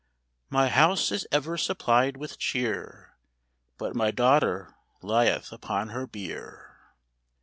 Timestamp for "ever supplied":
1.31-2.17